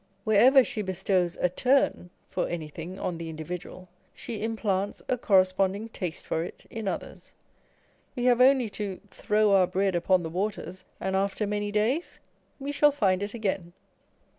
Wherever 0.23 0.63
she 0.63 0.81
bestows 0.81 1.37
a 1.41 1.47
turn 1.47 2.09
for 2.27 2.47
any 2.47 2.69
thing 2.69 2.97
on 2.97 3.19
the 3.19 3.29
individual, 3.29 3.87
she 4.15 4.41
implants 4.41 5.03
a 5.07 5.15
corresponding 5.15 5.89
taste 5.89 6.25
for 6.25 6.43
it 6.43 6.65
in 6.71 6.87
others. 6.87 7.33
We 8.15 8.25
have 8.25 8.41
only 8.41 8.67
to" 8.69 8.99
throw 9.11 9.51
our 9.51 9.67
bread 9.67 9.93
upon 9.93 10.23
the 10.23 10.29
waters, 10.31 10.85
and 10.99 11.15
after 11.15 11.45
many 11.45 11.71
days 11.71 12.17
we 12.59 12.71
shall 12.71 12.89
find 12.91 13.21
it 13.21 13.35
again." 13.35 13.73